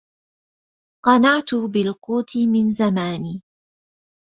[1.05, 3.43] قنعت بالقوت من زماني